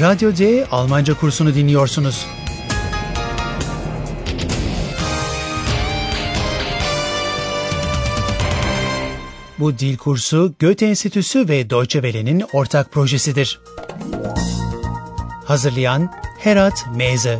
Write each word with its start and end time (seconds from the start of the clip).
Radyo 0.00 0.36
D 0.36 0.66
Almanca 0.70 1.14
kursunu 1.14 1.54
dinliyorsunuz. 1.54 2.26
Bu 9.58 9.78
dil 9.78 9.96
kursu 9.96 10.54
Goethe 10.60 10.86
Enstitüsü 10.86 11.48
ve 11.48 11.70
Deutsche 11.70 12.02
Welle'nin 12.02 12.44
ortak 12.52 12.92
projesidir. 12.92 13.60
Hazırlayan 15.44 16.12
Herat 16.38 16.86
Meze 16.96 17.38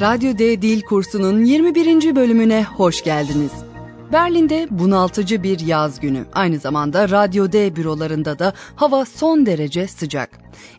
Radyo 0.00 0.38
D 0.38 0.62
Dil 0.62 0.82
kursunun 0.82 1.44
21. 1.44 2.16
bölümüne 2.16 2.64
hoş 2.64 3.04
geldiniz. 3.04 3.67
Berlin'de 4.12 4.66
bunaltıcı 4.70 5.42
bir 5.42 5.60
yaz 5.60 6.00
günü. 6.00 6.26
Aynı 6.32 6.58
zamanda 6.58 7.10
Radyo 7.10 7.52
D 7.52 7.76
bürolarında 7.76 8.38
da 8.38 8.52
hava 8.76 9.04
son 9.04 9.46
derece 9.46 9.88
sıcak. 9.88 10.30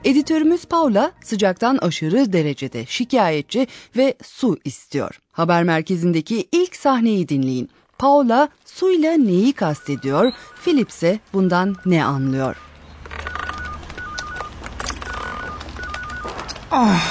Editörümüz 0.04 0.66
Paula 0.66 1.12
sıcaktan 1.24 1.78
aşırı 1.78 2.34
derecede 2.34 2.86
şikayetçi 2.86 3.68
ve 3.98 4.16
su 4.24 4.58
istiyor. 4.66 5.20
Haber 5.32 5.64
merkezindeki 5.64 6.48
ilk 6.52 6.76
sahneyi 6.76 7.30
dinleyin. 7.30 7.70
Paula 7.98 8.50
suyla 8.66 9.14
neyi 9.14 9.54
kastediyor, 9.54 10.32
Philip 10.64 10.90
ise 10.90 11.20
bundan 11.34 11.76
ne 11.86 12.06
anlıyor? 12.06 12.56
Oh, 16.72 17.02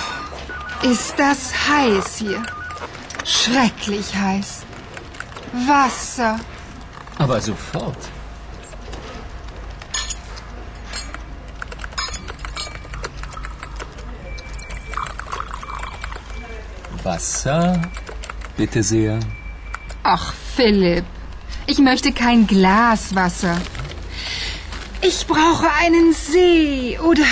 ist 0.85 1.19
das 1.19 1.53
heiß 1.53 2.21
hier. 2.21 2.41
Schrecklich 3.25 4.15
heiß. 4.15 4.69
Wasser. 5.53 6.39
Aber 7.19 7.41
sofort. 7.41 7.97
Wasser, 17.03 17.81
bitte 18.57 18.83
sehr. 18.83 19.19
Ach, 20.03 20.33
Philipp, 20.57 21.05
ich 21.67 21.79
möchte 21.79 22.13
kein 22.13 22.47
Glas 22.47 23.15
Wasser. 23.15 23.57
Ich 25.01 25.27
brauche 25.27 25.71
einen 25.81 26.13
See 26.13 26.99
oder 26.99 27.25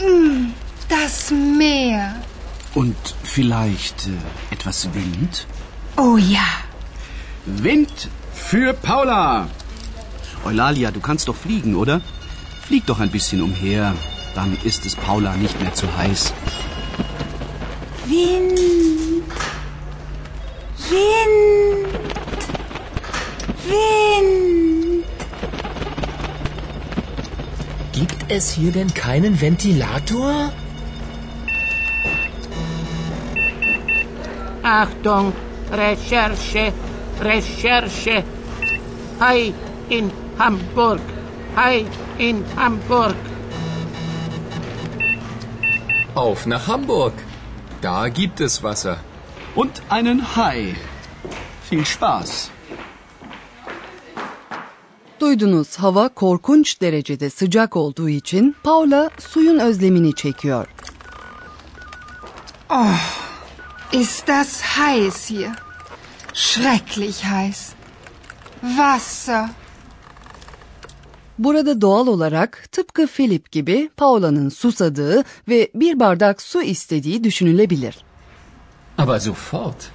mm, 0.00 0.52
das 0.88 1.30
Meer. 1.30 2.14
Und 2.74 2.96
vielleicht 3.22 4.08
äh, 4.08 4.54
etwas 4.54 4.92
Wind? 4.94 5.46
Oh 5.96 6.16
ja. 6.16 6.46
Wind 7.46 8.08
für 8.32 8.72
Paula. 8.72 9.48
Eulalia, 10.44 10.90
du 10.90 11.00
kannst 11.00 11.28
doch 11.28 11.36
fliegen, 11.36 11.76
oder? 11.76 12.00
Flieg 12.66 12.86
doch 12.86 13.00
ein 13.00 13.10
bisschen 13.10 13.42
umher. 13.42 13.94
Dann 14.34 14.56
ist 14.64 14.86
es 14.86 14.96
Paula 14.96 15.36
nicht 15.36 15.60
mehr 15.60 15.74
zu 15.74 15.86
heiß. 15.96 16.32
Wind. 18.06 18.58
Wind. 20.88 21.88
Wind. 23.68 25.04
Gibt 27.92 28.24
es 28.28 28.52
hier 28.52 28.72
denn 28.72 28.92
keinen 28.92 29.40
Ventilator? 29.40 30.50
Achtung, 34.62 35.34
Recherche, 35.70 36.72
Recherche. 37.20 38.24
Hi 39.20 39.54
in 39.90 40.10
Hamburg. 40.38 41.00
Hi 41.56 41.86
in 42.18 42.44
Hamburg. 42.56 43.16
Auf 46.14 46.46
nach 46.46 46.66
Hamburg. 46.66 47.12
Da 47.80 48.08
gibt 48.08 48.40
es 48.40 48.62
Wasser. 48.62 48.96
Und 49.54 49.82
einen 49.88 50.36
Hai. 50.36 50.74
Viel 51.70 51.84
Spaß. 51.84 52.50
Duydunuz 55.20 55.76
hava 55.76 56.08
korkunç 56.08 56.80
derecede 56.80 57.30
sıcak 57.30 57.76
olduğu 57.76 58.08
için 58.08 58.56
Paula 58.62 59.10
suyun 59.18 59.58
özlemini 59.58 60.14
çekiyor. 60.14 60.66
Ist 63.92 64.28
das 64.28 64.62
heiß 64.62 65.30
hier. 65.30 65.63
Schrecklich 66.34 67.24
heiß. 67.24 67.72
Wasser. 68.60 69.48
Burada 71.38 71.80
doğal 71.80 72.06
olarak 72.06 72.68
tıpkı 72.72 73.06
Philip 73.06 73.52
gibi 73.52 73.90
Paula'nın 73.96 74.48
susadığı 74.48 75.24
ve 75.48 75.70
bir 75.74 76.00
bardak 76.00 76.42
su 76.42 76.62
istediği 76.62 77.24
düşünülebilir. 77.24 78.04
Aber 78.98 79.18
sofort. 79.18 79.90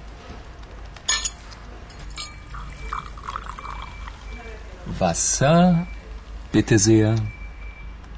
Wasser, 4.88 5.74
bitte 6.54 6.78
sehr. 6.78 7.18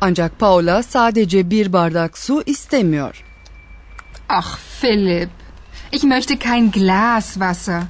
Ancak 0.00 0.38
Paula 0.38 0.82
sadece 0.82 1.50
bir 1.50 1.72
bardak 1.72 2.18
su 2.18 2.42
istemiyor. 2.46 3.24
Ach, 4.28 4.58
Philipp, 4.80 5.30
ich 5.92 6.04
möchte 6.04 6.38
kein 6.38 6.70
Glas 6.70 7.32
Wasser. 7.32 7.82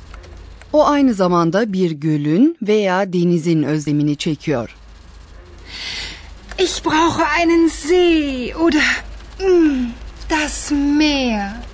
O 0.72 0.86
aynı 0.86 1.14
zamanda 1.14 1.72
bir 1.72 1.90
gölün 1.90 2.56
veya 2.62 3.12
denizin 3.12 3.62
özlemini 3.62 4.16
çekiyor. 4.16 4.76
Ich 6.58 6.84
brauche 6.84 7.24
einen 7.40 7.68
See 7.68 8.54
oder 8.56 9.04
mm, 9.40 9.86
das 10.30 10.70
Meer. 10.70 11.71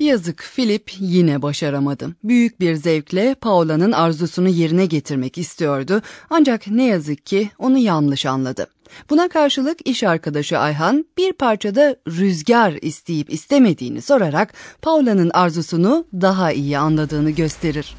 Yazık 0.00 0.44
Philip 0.54 0.90
yine 0.98 1.42
başaramadı. 1.42 2.14
Büyük 2.24 2.60
bir 2.60 2.74
zevkle 2.74 3.34
Paula'nın 3.34 3.92
arzusunu 3.92 4.48
yerine 4.48 4.86
getirmek 4.86 5.38
istiyordu. 5.38 6.02
Ancak 6.30 6.66
ne 6.66 6.84
yazık 6.84 7.26
ki 7.26 7.50
onu 7.58 7.78
yanlış 7.78 8.26
anladı. 8.26 8.66
Buna 9.10 9.28
karşılık 9.28 9.88
iş 9.88 10.02
arkadaşı 10.04 10.58
Ayhan 10.58 11.04
bir 11.18 11.32
parçada 11.32 11.96
rüzgar 12.08 12.72
isteyip 12.82 13.32
istemediğini 13.32 14.02
sorarak 14.02 14.54
Paula'nın 14.82 15.30
arzusunu 15.34 16.06
daha 16.12 16.52
iyi 16.52 16.78
anladığını 16.78 17.30
gösterir. 17.30 17.94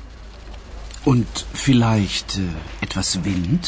Und 1.06 1.26
vielleicht 1.54 2.38
äh, 2.38 2.84
etwas 2.84 3.14
Wind? 3.14 3.64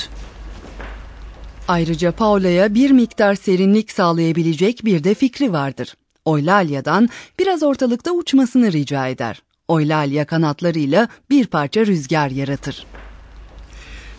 Ayrıca 1.68 2.12
Paula'ya 2.12 2.74
bir 2.74 2.92
miktar 2.92 3.36
serinlik 3.36 3.92
sağlayabilecek 3.92 4.86
bir 4.86 5.04
de 5.04 5.14
fikri 5.14 5.54
vardır. 5.54 5.96
Oylalya'dan 6.26 7.10
biraz 7.40 7.64
ortalıkta 7.64 8.12
uçmasını 8.12 8.72
rica 8.72 9.08
eder. 9.08 9.42
Oylalya 9.68 10.26
kanatlarıyla 10.26 11.08
bir 11.30 11.46
parça 11.48 11.86
rüzgar 11.86 12.30
yaratır. 12.30 12.86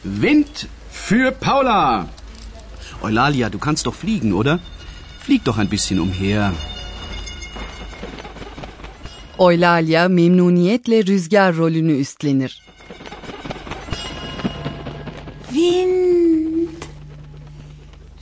Wind 0.02 0.46
für 0.92 1.30
Paula. 1.30 2.06
Eulalia, 3.04 3.52
du 3.52 3.58
kannst 3.58 3.86
doch 3.86 3.94
fliegen, 3.94 4.32
oder? 4.32 4.58
Flieg 5.20 5.46
doch 5.46 5.58
ein 5.58 5.70
bisschen 5.70 5.98
umher. 5.98 6.50
Oylalya 9.38 10.08
memnuniyetle 10.08 11.06
rüzgar 11.06 11.56
rolünü 11.56 11.92
üstlenir. 11.92 12.62
Wind. 15.52 16.68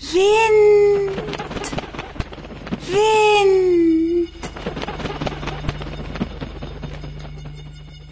Wind. 0.00 1.16
Wind. 2.86 3.19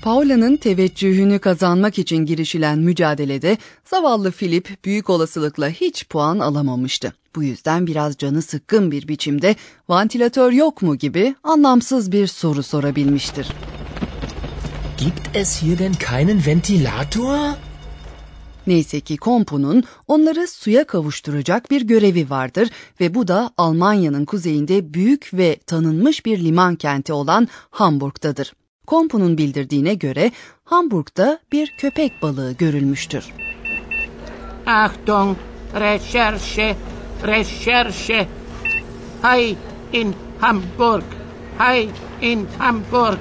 Paula'nın 0.09 0.57
teveccühünü 0.57 1.39
kazanmak 1.39 1.99
için 1.99 2.17
girişilen 2.17 2.79
mücadelede 2.79 3.59
zavallı 3.85 4.33
Philip 4.33 4.85
büyük 4.85 5.11
olasılıkla 5.11 5.69
hiç 5.69 6.09
puan 6.09 6.39
alamamıştı. 6.39 7.13
Bu 7.35 7.43
yüzden 7.43 7.87
biraz 7.87 8.17
canı 8.17 8.43
sıkkın 8.43 8.91
bir 8.91 9.09
biçimde 9.09 9.57
vantilatör 9.89 10.53
yok 10.53 10.83
mu 10.83 10.97
gibi 10.97 11.35
anlamsız 11.43 12.13
bir 12.13 12.27
soru 12.27 12.63
sorabilmiştir. 12.63 13.49
Gibt 14.99 15.37
es 15.37 15.63
hier 15.63 15.79
denn 15.79 15.93
keinen 15.93 16.47
Ventilator? 16.47 17.39
Neyse 18.67 19.01
ki 19.01 19.17
Kompu'nun 19.17 19.85
onları 20.07 20.47
suya 20.47 20.85
kavuşturacak 20.85 21.71
bir 21.71 21.83
görevi 21.83 22.31
vardır 22.31 22.71
ve 23.01 23.15
bu 23.15 23.29
da 23.29 23.51
Almanya'nın 23.57 24.25
kuzeyinde 24.25 24.95
büyük 24.95 25.31
ve 25.33 25.57
tanınmış 25.67 26.27
bir 26.27 26.45
liman 26.45 26.77
kenti 26.77 27.13
olan 27.13 27.49
Hamburg'dadır. 27.71 28.53
Kompu'nun 28.89 29.39
bildirdiğine 29.39 29.95
göre 29.95 30.33
Hamburg'da 30.65 31.39
bir 31.53 31.75
köpek 31.79 32.23
balığı 32.23 32.53
görülmüştür. 32.53 33.25
Achtung, 34.67 35.37
Recherche, 35.75 36.77
Recherche. 37.27 38.29
Hi 39.23 39.57
in 39.93 40.15
Hamburg. 40.41 41.05
Hi 41.59 41.89
in 42.23 42.47
Hamburg. 42.59 43.19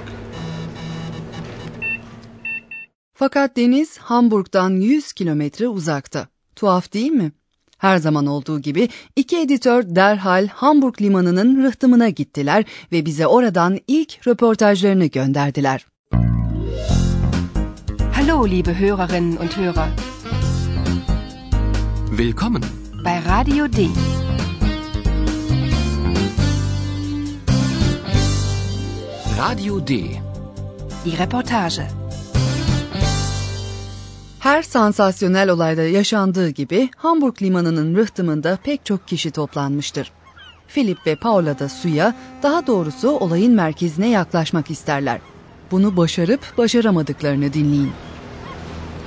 Fakat 3.14 3.58
deniz 3.58 3.98
Hamburg'dan 3.98 4.70
100 4.70 5.14
kilometre 5.14 5.68
uzakta. 5.68 6.28
Tuhaf 6.56 6.94
değil 6.94 7.12
mi? 7.12 7.32
Her 7.78 7.98
zaman 7.98 8.26
olduğu 8.26 8.60
gibi 8.60 8.90
iki 9.16 9.38
editör 9.38 9.84
derhal 9.96 10.48
Hamburg 10.48 11.02
limanının 11.02 11.64
rıhtımına 11.64 12.10
gittiler 12.10 12.66
ve 12.92 13.06
bize 13.06 13.28
oradan 13.28 13.80
ilk 13.88 14.28
röportajlarını 14.28 15.06
gönderdiler. 15.06 15.86
Hallo, 18.14 18.48
liebe 18.48 18.74
Hörerinnen 18.74 19.38
und 19.38 19.58
Hörer. 19.58 19.90
Willkommen. 22.18 22.64
Bei 23.06 23.22
Radio 23.26 23.68
D. 23.68 23.88
Radio 29.38 29.88
D. 29.88 29.88
Die 31.06 31.18
Reportage. 31.18 32.07
Her 34.48 34.64
sansasyonel 34.64 35.50
olayda 35.50 35.82
yaşandığı 35.82 36.50
gibi 36.50 36.90
Hamburg 36.98 37.42
limanının 37.42 37.96
rıhtımında 37.96 38.58
pek 38.64 38.86
çok 38.86 39.08
kişi 39.08 39.32
toplanmıştır. 39.32 40.12
Philip 40.68 41.08
ve 41.08 41.16
Paula 41.16 41.60
da 41.60 41.70
suya, 41.70 42.14
daha 42.44 42.68
doğrusu 42.68 43.10
olayın 43.10 43.54
merkezine 43.54 44.10
yaklaşmak 44.10 44.72
isterler. 44.72 45.20
Bunu 45.72 45.98
başarıp 45.98 46.58
başaramadıklarını 46.58 47.54
dinleyin. 47.54 47.92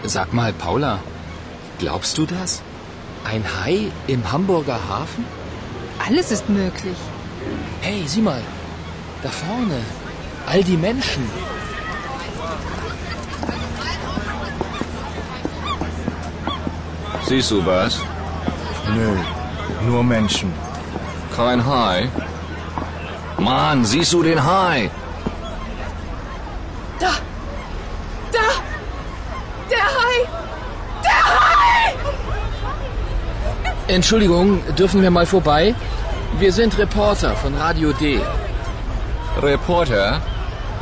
Sag 0.06 0.32
mal, 0.32 0.52
Paula, 0.60 0.98
glaubst 1.80 2.18
du 2.18 2.28
das? 2.28 2.60
Ein 3.32 3.42
Hai 3.42 3.88
im 4.08 4.22
Hamburger 4.22 4.78
Hafen? 4.88 5.24
Alles 6.08 6.32
ist 6.32 6.48
möglich. 6.48 6.98
Hey, 7.80 8.08
sieh 8.08 8.22
mal, 8.22 8.42
da 9.24 9.28
vorne, 9.28 9.80
all 10.48 10.66
die 10.66 10.76
Menschen. 10.76 11.24
Siehst 17.30 17.52
du 17.52 17.64
was? 17.64 18.00
Nö, 18.92 19.10
nur 19.86 20.02
Menschen. 20.02 20.52
Kein 21.36 21.64
Hai? 21.64 22.08
Mann, 23.38 23.84
siehst 23.84 24.12
du 24.12 24.24
den 24.24 24.44
Hai? 24.44 24.90
Da! 26.98 27.12
Der 29.70 29.86
Hai! 29.98 30.16
Entschuldigung, 33.86 34.60
dürfen 34.74 35.00
wir 35.00 35.12
mal 35.12 35.26
vorbei? 35.26 35.76
Wir 36.40 36.52
sind 36.52 36.76
Reporter 36.78 37.36
von 37.36 37.54
Radio 37.54 37.92
D. 37.92 38.20
Reporter? 39.40 40.20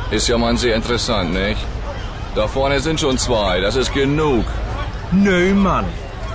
Ist 0.09 0.27
ja 0.27 0.37
mal 0.39 0.57
sehr 0.57 0.75
interessant, 0.75 1.31
nicht? 1.31 1.61
Da 2.33 2.47
vorne 2.47 2.79
sind 2.79 2.99
schon 2.99 3.19
zwei, 3.19 3.59
das 3.59 3.75
ist 3.75 3.93
genug. 3.93 4.45
Nö, 5.11 5.53
Mann. 5.53 5.85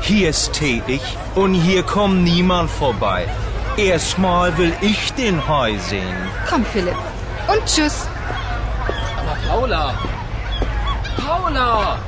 Hier 0.06 0.28
ist 0.28 0.52
tätig 0.52 1.00
und 1.34 1.54
hier 1.54 1.82
kommt 1.82 2.24
niemand 2.24 2.70
vorbei. 2.70 3.26
Erstmal 3.78 4.56
will 4.58 4.74
ich 4.82 5.14
den 5.14 5.48
Hai 5.48 5.78
sehen. 5.78 6.14
Komm, 6.46 6.62
Philipp. 6.66 6.94
Und 7.48 7.64
tschüss. 7.64 8.06
Aber 9.16 9.34
Paula! 9.48 9.94
Paula! 11.16 11.98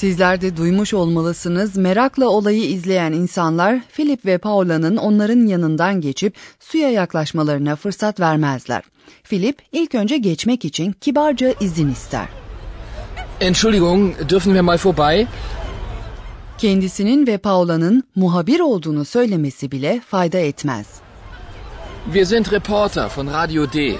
Sizler 0.00 0.40
de 0.40 0.56
duymuş 0.56 0.94
olmalısınız. 0.94 1.76
Merakla 1.76 2.28
olayı 2.28 2.64
izleyen 2.64 3.12
insanlar 3.12 3.80
Philip 3.92 4.26
ve 4.26 4.38
Paula'nın 4.38 4.96
onların 4.96 5.46
yanından 5.46 6.00
geçip 6.00 6.34
suya 6.60 6.90
yaklaşmalarına 6.90 7.76
fırsat 7.76 8.20
vermezler. 8.20 8.82
Philip 9.24 9.62
ilk 9.72 9.94
önce 9.94 10.16
geçmek 10.16 10.64
için 10.64 10.92
kibarca 10.92 11.54
izin 11.60 11.90
ister. 11.90 12.28
Entschuldigung, 13.40 14.14
dürfen 14.28 14.52
wir 14.52 14.60
mal 14.60 14.78
vorbei? 14.84 15.26
Kendisinin 16.58 17.26
ve 17.26 17.38
Paula'nın 17.38 18.02
muhabir 18.14 18.60
olduğunu 18.60 19.04
söylemesi 19.04 19.70
bile 19.70 20.00
fayda 20.06 20.38
etmez. 20.38 20.86
Wir 22.04 22.24
sind 22.24 22.52
Reporter 22.52 23.10
von 23.16 23.26
Radio 23.26 23.72
D. 23.72 23.94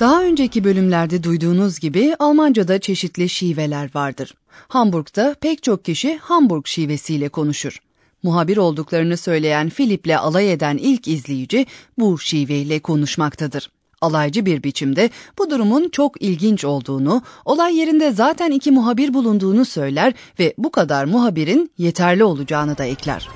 Daha 0.00 0.22
önceki 0.22 0.64
bölümlerde 0.64 1.22
duyduğunuz 1.22 1.80
gibi 1.80 2.14
Almanca'da 2.18 2.78
çeşitli 2.78 3.28
şiveler 3.28 3.90
vardır. 3.94 4.34
Hamburg'da 4.68 5.34
pek 5.40 5.62
çok 5.62 5.84
kişi 5.84 6.18
Hamburg 6.18 6.66
şivesiyle 6.66 7.28
konuşur. 7.28 7.78
Muhabir 8.22 8.56
olduklarını 8.56 9.16
söyleyen 9.16 9.70
Philip'le 9.70 10.18
alay 10.18 10.52
eden 10.52 10.76
ilk 10.76 11.08
izleyici 11.08 11.66
bu 11.98 12.18
şiveyle 12.18 12.80
konuşmaktadır. 12.80 13.70
Alaycı 14.00 14.46
bir 14.46 14.62
biçimde 14.62 15.10
bu 15.38 15.50
durumun 15.50 15.88
çok 15.88 16.22
ilginç 16.22 16.64
olduğunu, 16.64 17.22
olay 17.44 17.76
yerinde 17.76 18.10
zaten 18.10 18.50
iki 18.50 18.70
muhabir 18.70 19.14
bulunduğunu 19.14 19.64
söyler 19.64 20.12
ve 20.38 20.54
bu 20.58 20.70
kadar 20.70 21.04
muhabirin 21.04 21.70
yeterli 21.78 22.24
olacağını 22.24 22.78
da 22.78 22.84
ekler. 22.84 23.28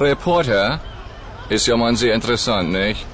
Reporter? 0.00 0.78
Ist 1.50 1.66
ja 1.66 1.76
mal 1.76 1.96
sehr 1.96 2.14
interessant, 2.14 2.72
nicht? 2.72 3.11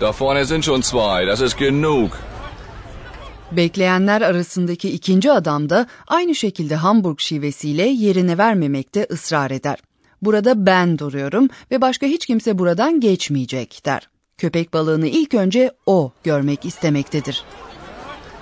Da 0.00 0.12
vorne 0.20 0.44
sind 0.44 0.64
schon 0.64 0.82
zwei, 0.82 1.26
das 1.26 1.40
ist 1.40 1.58
genug. 1.58 2.10
Bekleyenler 3.52 4.20
arasındaki 4.20 4.90
ikinci 4.90 5.32
adam 5.32 5.70
da 5.70 5.86
aynı 6.06 6.34
şekilde 6.34 6.76
Hamburg 6.76 7.20
şivesiyle 7.20 7.82
yerine 7.88 8.38
vermemekte 8.38 9.06
ısrar 9.12 9.50
eder. 9.50 9.78
Burada 10.22 10.66
ben 10.66 10.98
duruyorum 10.98 11.48
ve 11.70 11.80
başka 11.80 12.06
hiç 12.06 12.26
kimse 12.26 12.58
buradan 12.58 13.00
geçmeyecek 13.00 13.82
der. 13.84 14.08
Köpek 14.38 14.72
balığını 14.72 15.06
ilk 15.06 15.34
önce 15.34 15.72
o 15.86 16.12
görmek 16.24 16.64
istemektedir. 16.64 17.42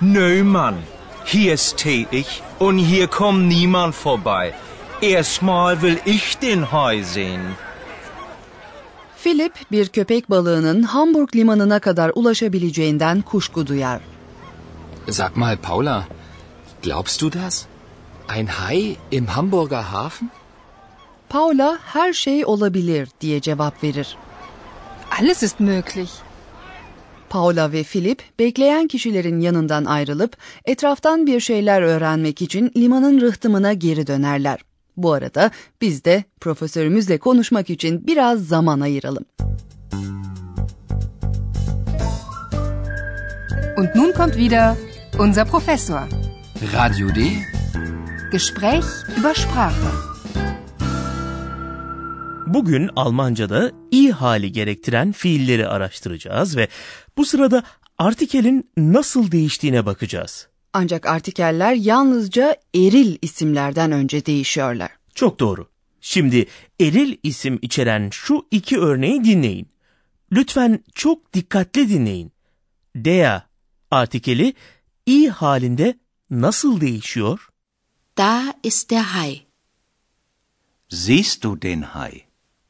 Nö, 0.01 0.43
Mann. 0.43 0.75
Hier 1.25 1.53
ist 1.53 1.77
tätig 1.77 2.25
und 2.59 2.79
hier 2.79 3.07
kommt 3.07 3.49
niemand 3.49 3.93
vorbei. 3.93 4.53
Erstmal 5.01 5.81
will 5.81 5.97
ich 6.05 6.41
den 6.41 6.61
Hai 6.61 7.03
sehen. 7.03 7.41
Philip 9.23 9.53
bir 9.71 9.87
köpek 9.87 10.29
balığının 10.29 10.83
Hamburg 10.83 11.35
limanına 11.35 11.79
kadar 11.79 12.11
ulaşabileceğinden 12.15 13.21
kuşku 13.21 13.67
duyar. 13.67 14.01
Sag 15.09 15.35
mal, 15.35 15.57
Paula, 15.57 16.07
glaubst 16.83 17.21
du 17.21 17.33
das? 17.33 17.65
Ein 18.37 18.47
Hai 18.47 18.95
im 19.11 19.25
Hamburger 19.25 19.81
Hafen? 19.81 20.29
Paula 21.29 21.79
her 21.85 22.13
şey 22.13 22.45
olabilir 22.45 23.09
diye 23.21 23.41
cevap 23.41 23.83
verir. 23.83 24.17
Alles 25.19 25.43
ist 25.43 25.59
möglich. 25.59 26.11
Paula 27.29 27.71
ve 27.71 27.83
Philip 27.83 28.23
bekleyen 28.39 28.87
kişilerin 28.87 29.39
yanından 29.39 29.85
ayrılıp 29.85 30.37
etraftan 30.65 31.27
bir 31.27 31.39
şeyler 31.39 31.81
öğrenmek 31.81 32.41
için 32.41 32.71
limanın 32.77 33.21
rıhtımına 33.21 33.73
geri 33.73 34.07
dönerler. 34.07 34.59
Bu 34.97 35.13
arada 35.13 35.51
biz 35.81 36.05
de 36.05 36.23
profesörümüzle 36.39 37.17
konuşmak 37.17 37.69
için 37.69 38.07
biraz 38.07 38.47
zaman 38.47 38.79
ayıralım. 38.79 39.25
Und 43.77 43.95
nun 43.95 44.11
kommt 44.11 44.37
wieder 44.37 44.75
unser 45.19 45.47
Professor. 45.47 46.01
Radio 46.73 47.15
D? 47.15 47.19
Gespräch 48.31 48.85
über 49.19 49.33
Sprache. 49.33 49.75
Bugün 52.47 52.89
Almanca'da 52.95 53.71
i 53.91 54.11
hali 54.11 54.51
gerektiren 54.51 55.11
fiilleri 55.11 55.67
araştıracağız 55.67 56.57
ve 56.57 56.67
bu 57.17 57.25
sırada 57.25 57.63
artikelin 57.97 58.69
nasıl 58.77 59.31
değiştiğine 59.31 59.85
bakacağız. 59.85 60.47
Ancak 60.79 61.05
artikeller 61.05 61.73
yalnızca 61.73 62.55
eril 62.75 63.17
isimlerden 63.21 63.91
önce 63.91 64.25
değişiyorlar. 64.25 64.91
Çok 65.15 65.39
doğru. 65.39 65.67
Şimdi 66.01 66.45
eril 66.79 67.17
isim 67.23 67.59
içeren 67.61 68.09
şu 68.11 68.47
iki 68.51 68.79
örneği 68.79 69.23
dinleyin. 69.23 69.67
Lütfen 70.31 70.83
çok 70.95 71.33
dikkatli 71.33 71.89
dinleyin. 71.89 72.31
Der 72.95 73.41
artikeli 73.91 74.53
i 75.05 75.27
halinde 75.27 75.97
nasıl 76.29 76.81
değişiyor? 76.81 77.49
Da 78.17 78.53
ist 78.63 78.89
der 78.91 79.03
Hai. 79.03 79.41
Siehst 80.89 81.43
du 81.43 81.61
den 81.61 81.81
Hai? 81.81 82.21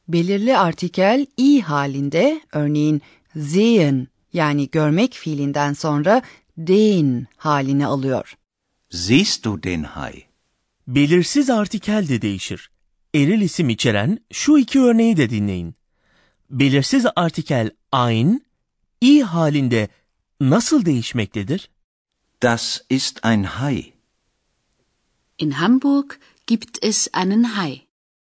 Belirli 0.08 0.58
artikel 0.58 1.26
i 1.36 1.60
halinde 1.60 2.40
örneğin 2.52 3.02
sehen 3.34 4.08
yani 4.32 4.70
görmek 4.70 5.12
fiilinden 5.12 5.72
sonra 5.72 6.22
den 6.58 7.26
halini 7.36 7.86
alıyor. 7.86 8.36
Siehst 8.90 9.44
du 9.44 9.62
den 9.62 9.82
Hai? 9.82 10.24
Belirsiz 10.86 11.50
artikel 11.50 12.08
de 12.08 12.22
değişir. 12.22 12.70
Eril 13.14 13.40
isim 13.40 13.68
içeren 13.68 14.18
şu 14.32 14.58
iki 14.58 14.80
örneği 14.80 15.16
de 15.16 15.30
dinleyin. 15.30 15.74
Belirsiz 16.50 17.06
artikel 17.16 17.70
ein, 17.92 18.42
i 19.00 19.22
halinde 19.22 19.88
nasıl 20.40 20.84
değişmektedir? 20.84 21.70
Das 22.42 22.80
ist 22.90 23.26
ein 23.26 23.42
Hai. 23.44 23.92
In 25.38 25.50
Hamburg 25.50 26.10
gibt 26.46 26.78
es 26.82 27.08
einen 27.12 27.42
Hai. 27.42 27.80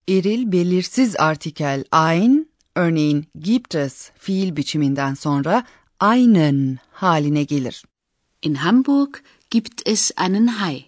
Eril 0.08 0.52
belirsiz 0.52 1.16
artikel 1.20 1.84
ein, 1.92 2.48
örneğin 2.76 3.28
gibt 3.40 3.76
es 3.76 4.12
fiil 4.18 4.56
biçiminden 4.56 5.14
sonra 5.14 5.64
einen 6.00 6.80
haline 6.92 7.44
gelir. 7.44 7.84
In 8.42 8.56
Hamburg 8.56 9.22
gibt 9.50 9.82
es 9.86 10.12
einen 10.18 10.48
Hai. 10.48 10.86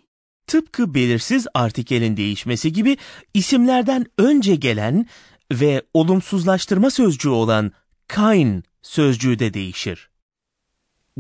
Tıpkı 0.48 0.93
belirsiz 0.93 1.48
artikelin 1.53 2.17
değişmesi 2.17 2.74
gibi 2.74 2.98
isimlerden 3.34 4.05
önce 4.17 4.55
gelen 4.55 5.05
ve 5.51 5.81
olumsuzlaştırma 5.93 6.91
sözcüğü 6.91 7.29
olan 7.29 7.72
kein 8.10 8.63
sözcüğü 8.81 9.39
de 9.39 9.53
değişir. 9.53 10.10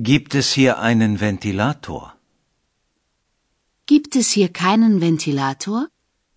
Gibt 0.01 0.35
es 0.35 0.57
hier 0.57 0.89
einen 0.89 1.21
Ventilator? 1.21 2.01
Gibt 3.87 4.15
es 4.15 4.37
hier 4.37 4.53
keinen 4.53 5.01
Ventilator? 5.01 5.87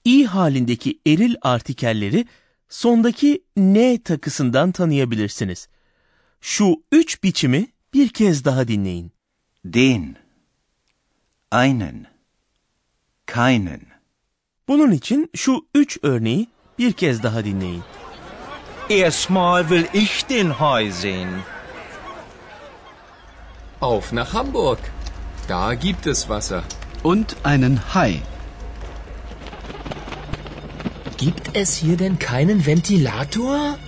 i 0.05 0.27
halindeki 0.27 1.01
eril 1.07 1.35
artikelleri 1.43 2.27
sondaki 2.69 3.45
n 3.57 4.03
takısından 4.03 4.73
tanıyabilirsiniz. 4.73 5.69
Şu 6.41 6.83
üç 6.93 7.23
biçimi 7.23 7.67
bir 7.95 8.09
kez 8.09 8.45
daha 8.45 8.69
dinleyin. 8.69 9.15
Den. 9.65 10.17
Einen. 11.51 12.07
Keinen. 13.27 13.81
Bunun 14.69 14.93
için 14.93 15.31
şu 15.35 15.67
üç 15.75 15.99
örneği 16.03 16.49
bir 16.79 16.93
kez 16.93 17.23
daha 17.23 17.45
dinleyin. 17.45 17.83
Erstmal 18.91 19.69
will 19.69 20.03
ich 20.03 20.29
den 20.29 20.51
Hai 20.51 20.93
sehen. 20.93 21.29
Auf 23.81 24.13
nach 24.13 24.35
Hamburg. 24.35 24.79
Da 25.49 25.75
gibt 25.75 26.07
es 26.07 26.29
Wasser. 26.29 26.63
Und 27.03 27.37
einen 27.45 27.77
Hai. 27.95 28.21
Gibt 31.19 31.57
es 31.57 31.83
hier 31.83 31.99
denn 31.99 32.19
keinen 32.19 32.67
Ventilator? 32.67 33.79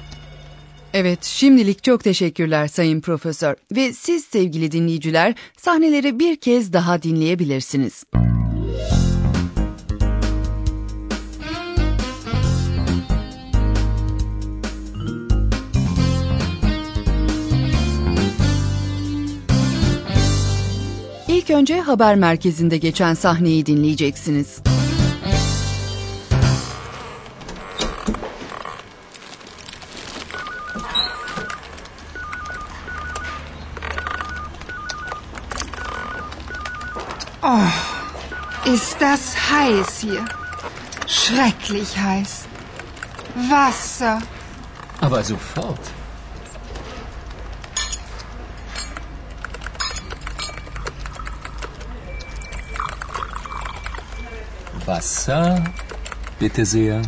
Evet, 0.98 1.24
şimdilik 1.24 1.84
çok 1.84 2.04
teşekkürler 2.04 2.68
Sayın 2.68 3.00
Profesör. 3.00 3.54
Ve 3.72 3.92
siz 3.92 4.24
sevgili 4.24 4.72
dinleyiciler, 4.72 5.34
sahneleri 5.56 6.18
bir 6.18 6.36
kez 6.36 6.72
daha 6.72 7.02
dinleyebilirsiniz. 7.02 8.04
İlk 21.28 21.50
önce 21.50 21.80
haber 21.80 22.16
merkezinde 22.16 22.76
geçen 22.76 23.14
sahneyi 23.14 23.66
dinleyeceksiniz. 23.66 24.60
Oh, 37.48 38.68
ist 38.68 38.96
das 38.98 39.36
heiß 39.52 40.00
hier. 40.00 40.24
Schrecklich 41.06 41.96
heiß. 41.96 42.46
Wasser. 43.48 44.20
Aber 45.00 45.22
sofort. 45.22 45.78
Wasser? 54.84 55.62
Bitte 56.40 56.66
sehr. 56.66 57.02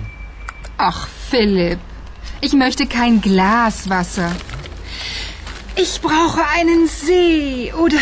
Ach, 0.77 1.09
Philipp, 1.31 1.81
ich 2.41 2.53
möchte 2.53 2.87
kein 2.87 3.21
Glas 3.21 3.91
Wasser. 3.91 4.31
Ich 5.75 6.01
brauche 6.01 6.47
einen 6.57 6.87
See 6.87 7.73
oder 7.73 7.99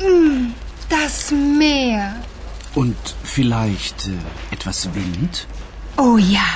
mm, 0.00 0.52
das 0.90 1.30
Meer. 1.30 2.14
Und 2.74 2.96
vielleicht 3.22 4.08
äh, 4.08 4.54
etwas 4.54 4.94
Wind? 4.94 5.46
Oh 5.96 6.18
ja. 6.18 6.46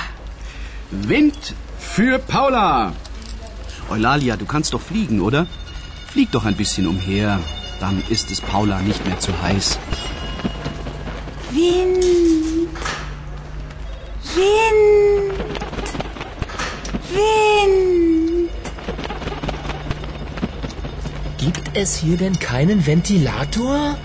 Wind 0.91 1.55
für 1.79 2.19
Paula. 2.19 2.93
Eulalia, 3.89 4.37
du 4.37 4.45
kannst 4.45 4.73
doch 4.73 4.81
fliegen, 4.81 5.21
oder? 5.21 5.47
Flieg 6.07 6.31
doch 6.31 6.45
ein 6.45 6.55
bisschen 6.55 6.87
umher. 6.87 7.39
Dann 7.79 8.01
ist 8.09 8.31
es 8.31 8.39
Paula 8.41 8.81
nicht 8.81 9.05
mehr 9.05 9.19
zu 9.19 9.31
heiß. 9.41 9.77
Wind. 11.51 12.05
Wind. 14.35 15.85
Wind. 17.11 18.49
Gibt 21.37 21.77
es 21.77 21.97
hier 21.97 22.17
denn 22.17 22.39
keinen 22.39 22.85
Ventilator? 22.85 23.97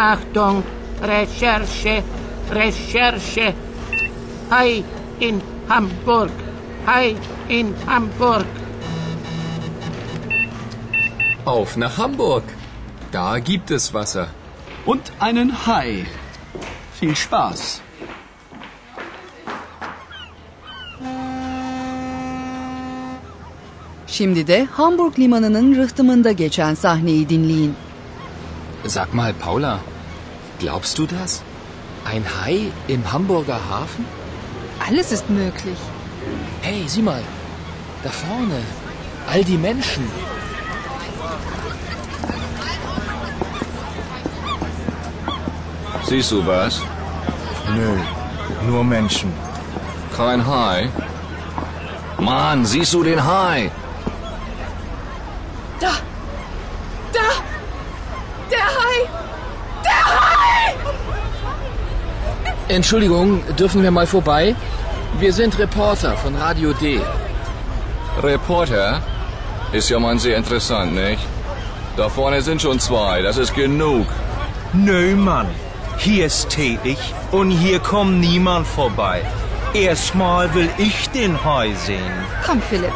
Achtung, 0.00 0.62
Recherche, 1.02 2.02
Recherche. 2.50 3.54
Hai 4.50 4.82
in 5.20 5.42
Hamburg. 5.68 6.30
Hai 6.86 7.16
in 7.48 7.74
Hamburg. 7.86 8.46
Auf 11.44 11.76
nach 11.76 11.98
Hamburg. 11.98 12.44
Da 13.12 13.40
gibt 13.40 13.70
es 13.70 13.92
Wasser. 13.92 14.28
Und 14.86 15.12
einen 15.18 15.66
Hai. 15.66 16.06
Viel 16.98 17.14
Spaß. 17.14 17.80
Şimdi 24.06 24.46
de 24.46 24.66
Hamburg 24.72 25.18
limanının 25.18 25.76
rıhtımında 25.76 26.32
geçen 26.32 26.74
sahneyi 26.74 27.28
dinleyin. 27.28 27.74
Sag 28.86 29.14
mal, 29.14 29.34
Paula, 29.34 29.80
glaubst 30.60 30.98
du 30.98 31.06
das? 31.06 31.42
Ein 32.04 32.24
Hai 32.24 32.70
im 32.86 33.12
Hamburger 33.12 33.60
Hafen? 33.68 34.04
Alles 34.86 35.10
ist 35.12 35.28
möglich. 35.28 35.78
Hey, 36.62 36.84
sieh 36.86 37.02
mal, 37.02 37.22
da 38.04 38.10
vorne, 38.10 38.60
all 39.26 39.42
die 39.42 39.58
Menschen. 39.58 40.04
Siehst 46.04 46.32
du 46.32 46.46
was? 46.46 46.80
Nö, 47.74 47.90
nur 48.66 48.84
Menschen. 48.84 49.32
Kein 50.16 50.44
Hai? 50.46 50.88
Mann, 52.18 52.66
siehst 52.66 52.92
du 52.94 53.02
den 53.02 53.24
Hai? 53.24 53.70
Da! 55.80 55.92
Da! 57.12 57.28
Der 58.50 58.66
Hai! 58.78 58.96
Der 59.84 60.04
Hai! 60.04 60.40
Entschuldigung, 62.70 63.42
dürfen 63.56 63.82
wir 63.82 63.90
mal 63.90 64.06
vorbei? 64.06 64.54
Wir 65.18 65.32
sind 65.32 65.58
Reporter 65.58 66.16
von 66.16 66.36
Radio 66.36 66.72
D. 66.72 67.00
Reporter? 68.22 69.02
Ist 69.72 69.90
ja 69.90 69.98
mal 69.98 70.16
sehr 70.20 70.36
interessant, 70.36 70.94
nicht? 70.94 71.20
Da 71.96 72.08
vorne 72.08 72.40
sind 72.42 72.62
schon 72.62 72.78
zwei, 72.78 73.22
das 73.22 73.38
ist 73.38 73.56
genug. 73.56 74.06
Nö, 74.72 75.16
Mann. 75.16 75.48
Hier 75.98 76.26
ist 76.26 76.48
tätig 76.50 76.96
und 77.32 77.50
hier 77.50 77.80
kommt 77.80 78.20
niemand 78.20 78.68
vorbei. 78.68 79.22
Erstmal 79.74 80.54
will 80.54 80.70
ich 80.78 81.10
den 81.10 81.44
Hai 81.44 81.74
sehen. 81.74 82.12
Komm, 82.46 82.62
Philipp. 82.62 82.94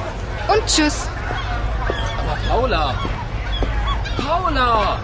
Und 0.52 0.64
tschüss. 0.66 1.09
Aber 2.21 2.38
Paula! 2.49 2.95
Paula! 4.25 5.00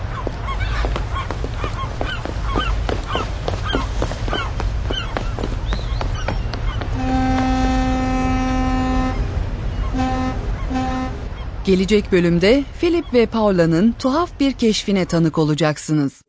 Gelecek 11.64 12.12
bölümde 12.12 12.64
Philip 12.80 13.14
ve 13.14 13.26
Paula'nın 13.26 13.94
tuhaf 13.98 14.40
bir 14.40 14.52
keşfine 14.52 15.04
tanık 15.04 15.38
olacaksınız. 15.38 16.22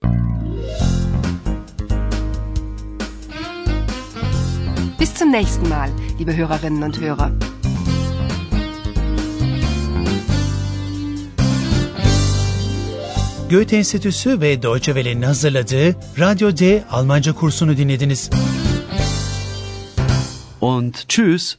Bis 5.00 5.14
zum 5.20 5.32
nächsten 5.32 5.68
Mal, 5.70 5.90
liebe 6.20 6.38
Hörerinnen 6.38 6.82
und 6.82 6.96
Hörer. 7.02 7.32
Goethe 13.50 13.78
Enstitüsü 13.78 14.42
ve 14.42 14.62
Deutsche 14.62 14.94
Welle'nin 14.94 15.22
hazırladığı 15.22 15.96
Radyo 16.20 16.58
D 16.58 16.84
Almanca 16.92 17.34
kursunu 17.34 17.78
dinlediniz. 17.78 18.30
Und 20.62 20.94
tschüss. 21.08 21.58